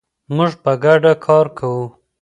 موږ 0.35 0.51
په 0.63 0.71
ګډه 0.83 1.11
کار 1.25 1.45
کوو. 1.57 1.85